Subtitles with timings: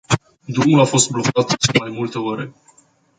[0.45, 2.53] Drumul a fost blocat mai multe ore.